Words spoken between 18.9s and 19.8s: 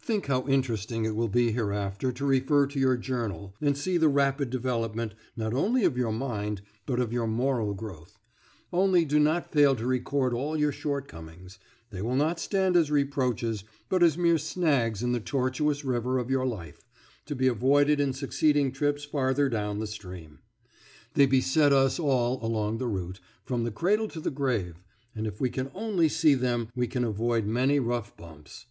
farther down